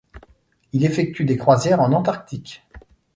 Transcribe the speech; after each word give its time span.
Il 0.73 0.83
effectue 0.83 1.25
des 1.25 1.37
croisières 1.37 1.79
en 1.79 1.91
Antarctique. 1.93 2.65